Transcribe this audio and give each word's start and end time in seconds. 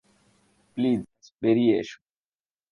Please 0.77 1.01
বেরিয়ে 1.41 1.73
এসো। 1.79 1.97